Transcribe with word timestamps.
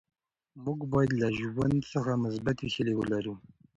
موږ 0.63 0.79
باید 0.93 1.11
له 1.21 1.27
ژوند 1.39 1.75
څخه 1.93 2.11
مثبتې 2.23 2.65
هیلې 2.73 2.93
ولرو. 2.97 3.33